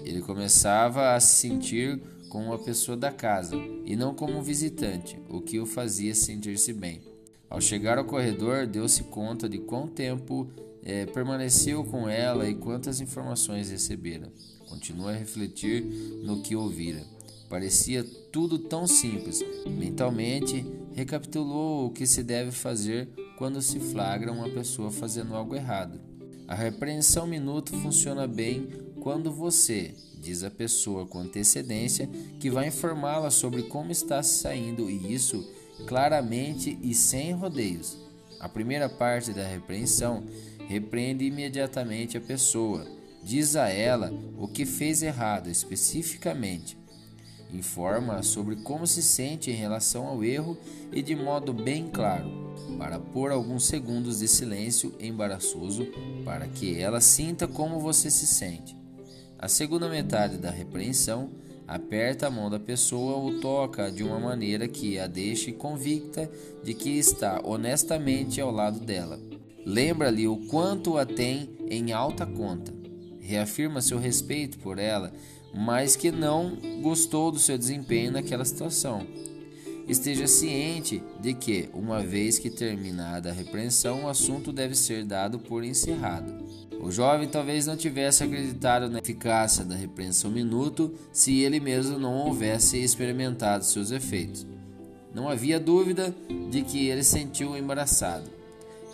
Ele 0.03 0.21
começava 0.21 1.13
a 1.13 1.19
se 1.19 1.41
sentir 1.41 2.01
como 2.29 2.45
uma 2.45 2.59
pessoa 2.59 2.95
da 2.95 3.12
casa 3.12 3.55
e 3.83 3.95
não 3.95 4.13
como 4.13 4.38
um 4.38 4.41
visitante, 4.41 5.19
o 5.27 5.41
que 5.41 5.59
o 5.59 5.65
fazia 5.65 6.15
sentir-se 6.15 6.71
bem. 6.71 7.01
Ao 7.50 7.59
chegar 7.59 7.98
ao 7.98 8.05
corredor, 8.05 8.67
deu-se 8.67 9.03
conta 9.05 9.50
de 9.50 9.57
quão 9.57 9.88
tempo 9.88 10.48
é, 10.83 11.05
permaneceu 11.07 11.83
com 11.83 12.07
ela 12.07 12.48
e 12.48 12.55
quantas 12.55 13.01
informações 13.01 13.71
recebera. 13.71 14.31
Continua 14.67 15.12
a 15.12 15.17
refletir 15.17 15.83
no 16.24 16.41
que 16.41 16.55
ouvira. 16.55 17.03
Parecia 17.50 18.03
tudo 18.31 18.59
tão 18.59 18.86
simples. 18.86 19.43
Mentalmente, 19.67 20.63
recapitulou 20.93 21.88
o 21.88 21.91
que 21.91 22.05
se 22.05 22.21
deve 22.21 22.51
fazer 22.51 23.09
quando 23.38 23.62
se 23.62 23.79
flagra 23.79 24.31
uma 24.31 24.50
pessoa 24.50 24.91
fazendo 24.91 25.33
algo 25.33 25.55
errado. 25.55 26.00
A 26.48 26.53
repreensão 26.53 27.25
minuto 27.25 27.75
funciona 27.77 28.27
bem 28.27 28.67
quando 29.00 29.32
você, 29.32 29.94
diz 30.20 30.44
a 30.44 30.51
pessoa 30.51 31.06
com 31.06 31.20
antecedência, 31.20 32.10
que 32.39 32.50
vai 32.50 32.68
informá-la 32.68 33.29
sobre 33.29 33.63
como 33.63 33.91
está 33.91 34.22
se 34.22 34.39
saindo 34.39 34.89
e 34.89 35.13
isso 35.13 35.48
claramente 35.88 36.77
e 36.82 36.94
sem 36.94 37.32
rodeios. 37.32 37.98
A 38.39 38.48
primeira 38.48 38.88
parte 38.88 39.34
da 39.34 39.46
repreensão 39.46 40.24
repreende 40.68 41.25
imediatamente 41.25 42.18
a 42.18 42.22
pessoa, 42.22 42.86
diz 43.24 43.56
a 43.56 43.70
ela 43.70 44.13
o 44.38 44.48
que 44.48 44.65
fez 44.65 45.01
errado 45.01 45.50
especificamente, 45.50 46.77
informa 47.51 48.22
sobre 48.22 48.58
como 48.58 48.86
se 48.86 49.01
sente 49.01 49.50
em 49.50 49.56
relação 49.56 50.08
ao 50.08 50.24
erro 50.24 50.58
e 50.91 51.01
de 51.01 51.15
modo 51.15 51.51
bem 51.51 51.88
claro, 51.88 52.29
para 52.77 53.00
pôr 53.00 53.32
alguns 53.32 53.65
segundos 53.65 54.20
de 54.20 54.27
silêncio 54.27 54.94
embaraçoso 55.00 55.88
para 56.24 56.48
que 56.48 56.79
ela 56.79 57.01
sinta 57.01 57.48
como 57.48 57.79
você 57.79 58.10
se 58.12 58.27
sente. 58.27 58.78
A 59.39 59.48
segunda 59.48 59.88
metade 59.88 60.38
da 60.38 60.51
repreensão 60.51 61.29
aperta 61.65 62.27
a 62.27 62.29
mão 62.29 62.50
da 62.50 62.60
pessoa 62.60 63.15
ou 63.15 63.39
toca 63.39 63.89
de 63.89 64.03
uma 64.03 64.19
maneira 64.19 64.67
que 64.67 65.00
a 65.00 65.08
deixe 65.08 65.53
convicta 65.53 66.29
de 66.62 66.74
que 66.74 66.89
está 66.89 67.39
honestamente 67.46 68.41
ao 68.41 68.51
lado 68.51 68.81
dela. 68.81 69.17
Lembra-lhe 69.65 70.27
o 70.27 70.36
quanto 70.48 70.98
a 70.98 71.05
tem 71.05 71.50
em 71.69 71.93
alta 71.93 72.25
conta. 72.25 72.74
Reafirma 73.22 73.79
seu 73.79 73.98
respeito 73.98 74.58
por 74.60 74.77
ela, 74.77 75.13
mas 75.53 75.96
que 75.96 76.12
não 76.12 76.58
gostou 76.81 77.31
do 77.31 77.39
seu 77.39 77.58
desempenho 77.58 78.12
naquela 78.12 78.43
situação. 78.43 79.08
Esteja 79.89 80.27
ciente 80.27 81.01
de 81.19 81.34
que, 81.34 81.67
uma 81.74 82.03
vez 82.03 82.38
que 82.38 82.51
terminada 82.51 83.31
a 83.31 83.34
repreensão, 83.34 84.03
o 84.03 84.08
assunto 84.08 84.53
deve 84.53 84.75
ser 84.75 85.03
dado 85.03 85.39
por 85.39 85.63
encerrado. 85.63 86.31
O 86.79 86.91
jovem 86.91 87.27
talvez 87.27 87.65
não 87.65 87.75
tivesse 87.75 88.24
acreditado 88.24 88.88
na 88.88 89.00
eficácia 89.00 89.65
da 89.65 89.75
repreensão 89.75 90.29
minuto 90.29 90.93
se 91.12 91.39
ele 91.39 91.60
mesmo 91.60 91.98
não 91.98 92.13
houvesse 92.13 92.77
experimentado 92.77 93.65
seus 93.65 93.89
efeitos. 93.89 94.46
Não 95.12 95.27
havia 95.27 95.60
dúvida 95.60 96.15
de 96.51 96.62
que 96.62 96.88
ele 96.88 97.03
sentiu 97.03 97.58
embaraçado 97.58 98.29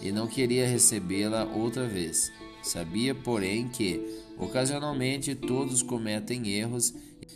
e 0.02 0.14
não 0.14 0.28
queria 0.28 0.66
recebê-la 0.66 1.44
outra 1.44 1.86
vez. 1.86 2.32
Sabia, 2.64 3.14
porém, 3.14 3.68
que 3.68 4.02
ocasionalmente 4.40 5.36
todos 5.36 5.84
cometem 5.84 6.48
erros 6.48 6.94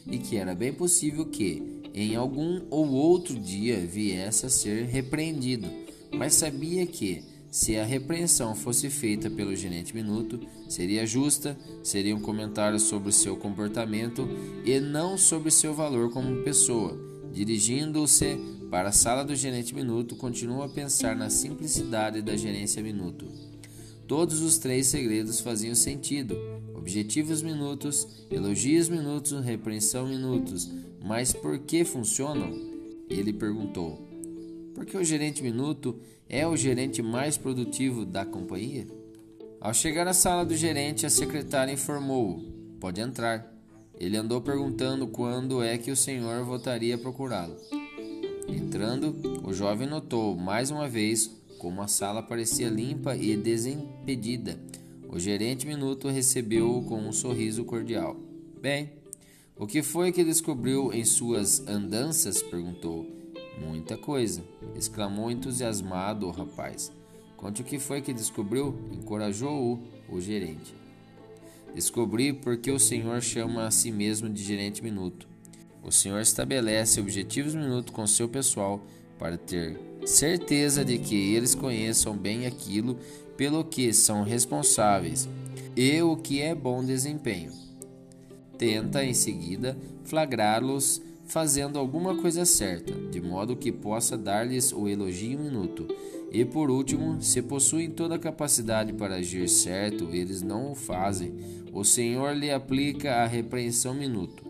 e 0.08 0.18
que 0.18 0.38
era 0.38 0.56
bem 0.56 0.74
possível 0.74 1.26
que, 1.26 1.79
em 1.94 2.16
algum 2.16 2.62
ou 2.70 2.90
outro 2.92 3.38
dia, 3.38 3.80
viesse 3.80 4.46
a 4.46 4.50
ser 4.50 4.86
repreendido, 4.86 5.68
mas 6.14 6.36
sabia 6.36 6.86
que, 6.86 7.24
se 7.52 7.78
a 7.78 7.84
repreensão 7.84 8.54
fosse 8.54 8.90
feita 8.90 9.30
pelo 9.30 9.56
gerente 9.56 9.96
minuto, 9.96 10.40
seria 10.68 11.06
justa, 11.06 11.58
seria 11.84 12.16
um 12.16 12.22
comentário 12.22 12.80
sobre 12.80 13.12
seu 13.12 13.36
comportamento 13.36 14.28
e 14.64 14.80
não 14.80 15.18
sobre 15.18 15.50
seu 15.50 15.74
valor 15.74 16.12
como 16.12 16.44
pessoa. 16.44 16.98
Dirigindo-se 17.34 18.38
para 18.70 18.90
a 18.90 18.92
sala 18.92 19.24
do 19.24 19.36
gerente 19.36 19.74
minuto, 19.74 20.16
continua 20.16 20.66
a 20.66 20.70
pensar 20.70 21.16
na 21.16 21.30
simplicidade 21.30 22.22
da 22.22 22.38
gerência 22.38 22.84
minuto. 22.84 23.26
Todos 24.08 24.42
os 24.42 24.58
três 24.58 24.88
segredos 24.88 25.40
faziam 25.40 25.76
sentido. 25.76 26.36
Objetivos 26.80 27.42
minutos, 27.42 28.08
elogios 28.32 28.88
minutos, 28.88 29.44
repreensão 29.44 30.08
minutos. 30.08 30.72
Mas 31.04 31.34
por 31.34 31.60
que 31.60 31.84
funcionam? 31.84 32.54
Ele 33.10 33.34
perguntou. 33.34 34.08
Porque 34.74 34.98
o 34.98 35.04
gerente 35.04 35.44
minuto 35.44 36.00
é 36.30 36.48
o 36.48 36.56
gerente 36.56 37.02
mais 37.02 37.38
produtivo 37.38 38.06
da 38.06 38.26
companhia? 38.26 38.88
Ao 39.60 39.74
chegar 39.74 40.08
à 40.08 40.14
sala 40.14 40.46
do 40.46 40.56
gerente, 40.56 41.06
a 41.06 41.10
secretária 41.10 41.74
informou-o: 41.74 42.42
Pode 42.80 43.02
entrar. 43.02 43.54
Ele 44.00 44.16
andou 44.16 44.40
perguntando 44.40 45.06
quando 45.06 45.62
é 45.62 45.78
que 45.78 45.92
o 45.92 45.98
senhor 45.98 46.46
voltaria 46.46 46.96
a 46.96 46.98
procurá-lo. 46.98 47.58
Entrando, 48.48 49.14
o 49.44 49.52
jovem 49.52 49.86
notou 49.86 50.34
mais 50.38 50.72
uma 50.72 50.88
vez 50.88 51.30
como 51.58 51.82
a 51.82 51.90
sala 51.90 52.24
parecia 52.24 52.70
limpa 52.70 53.18
e 53.18 53.36
desimpedida. 53.36 54.58
O 55.12 55.18
gerente 55.18 55.66
minuto 55.66 56.08
recebeu-o 56.08 56.84
com 56.84 57.00
um 57.00 57.12
sorriso 57.12 57.66
cordial. 57.66 58.16
Bem, 58.62 58.92
o 59.58 59.66
que 59.66 59.82
foi 59.82 60.12
que 60.12 60.24
descobriu 60.24 60.94
em 60.94 61.04
suas 61.04 61.68
andanças? 61.68 62.44
perguntou. 62.44 63.08
Muita 63.60 63.98
coisa, 63.98 64.44
exclamou 64.76 65.32
entusiasmado 65.32 66.28
o 66.28 66.32
rapaz. 66.32 66.92
Conte 67.36 67.64
o 67.64 67.66
que 67.66 67.80
foi 67.80 68.04
que 68.04 68.14
descobriu, 68.14 68.78
encorajou-o 68.92 69.82
o 70.08 70.22
gerente. 70.22 70.76
Descobri 71.74 72.32
porque 72.32 72.70
o 72.70 72.80
senhor 72.80 73.20
chama 73.20 73.66
a 73.66 73.72
si 73.72 73.92
mesmo 73.92 74.30
de 74.30 74.44
gerente 74.44 74.84
minuto. 74.84 75.28
O 75.84 75.92
senhor 75.92 76.22
estabelece 76.22 77.02
objetivos 77.02 77.56
minuto 77.56 77.92
com 77.92 78.06
seu 78.06 78.30
pessoal 78.30 78.86
para 79.18 79.40
ter 79.40 79.80
certeza 80.06 80.86
de 80.86 81.00
que 81.00 81.34
eles 81.34 81.56
conheçam 81.56 82.16
bem 82.16 82.46
aquilo 82.46 82.96
pelo 83.40 83.64
que 83.64 83.94
são 83.94 84.22
responsáveis 84.22 85.30
e 85.74 86.02
o 86.02 86.18
que 86.18 86.42
é 86.42 86.54
bom 86.54 86.84
desempenho. 86.84 87.54
Tenta 88.58 89.02
em 89.02 89.14
seguida 89.14 89.78
flagrá-los 90.04 91.02
fazendo 91.24 91.80
alguma 91.80 92.18
coisa 92.18 92.44
certa, 92.44 92.92
de 92.92 93.22
modo 93.22 93.56
que 93.56 93.72
possa 93.72 94.18
dar-lhes 94.18 94.74
o 94.74 94.90
elogio 94.90 95.40
minuto. 95.40 95.88
E 96.34 96.44
por 96.44 96.70
último, 96.70 97.22
se 97.22 97.42
possuem 97.42 97.90
toda 97.90 98.16
a 98.16 98.20
capacidade 98.20 98.92
para 98.92 99.16
agir 99.16 99.48
certo, 99.48 100.10
eles 100.12 100.42
não 100.42 100.74
o 100.74 100.76
fazem. 100.76 101.34
O 101.72 101.86
Senhor 101.86 102.36
lhe 102.36 102.52
aplica 102.52 103.24
a 103.24 103.26
repreensão 103.26 103.94
minuto. 103.94 104.44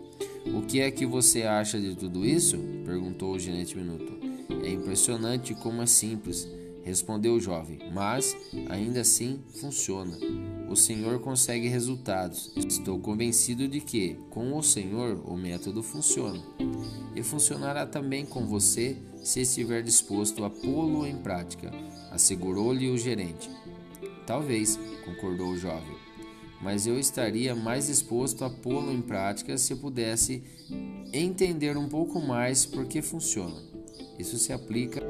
O 0.46 0.62
que 0.62 0.80
é 0.80 0.90
que 0.90 1.06
você 1.06 1.44
acha 1.44 1.78
de 1.78 1.94
tudo 1.94 2.26
isso? 2.26 2.58
perguntou 2.84 3.34
o 3.34 3.38
gerente 3.38 3.76
minuto. 3.76 4.18
É 4.64 4.68
impressionante 4.68 5.54
como 5.54 5.80
é 5.80 5.86
simples, 5.86 6.48
respondeu 6.82 7.34
o 7.34 7.40
jovem, 7.40 7.78
mas 7.92 8.36
ainda 8.68 9.00
assim 9.00 9.40
funciona. 9.60 10.16
O 10.68 10.76
Senhor 10.76 11.18
consegue 11.20 11.68
resultados. 11.68 12.52
Estou 12.56 12.98
convencido 12.98 13.66
de 13.66 13.80
que, 13.80 14.16
com 14.30 14.56
o 14.56 14.62
Senhor, 14.62 15.20
o 15.24 15.36
método 15.36 15.82
funciona. 15.82 16.40
E 17.14 17.22
funcionará 17.22 17.86
também 17.86 18.24
com 18.24 18.46
você 18.46 18.96
se 19.22 19.40
estiver 19.40 19.82
disposto 19.82 20.44
a 20.44 20.50
pô-lo 20.50 21.06
em 21.06 21.16
prática, 21.16 21.70
assegurou-lhe 22.10 22.88
o 22.88 22.96
gerente. 22.96 23.50
Talvez, 24.26 24.78
concordou 25.04 25.48
o 25.48 25.56
jovem, 25.56 25.96
mas 26.62 26.86
eu 26.86 26.98
estaria 26.98 27.54
mais 27.54 27.88
disposto 27.88 28.44
a 28.44 28.50
pô-lo 28.50 28.92
em 28.92 29.02
prática 29.02 29.58
se 29.58 29.74
pudesse 29.74 30.42
entender 31.12 31.76
um 31.76 31.88
pouco 31.88 32.20
mais 32.20 32.64
por 32.64 32.86
que 32.86 33.02
funciona. 33.02 33.60
Isso 34.18 34.38
se 34.38 34.52
aplica 34.52 35.02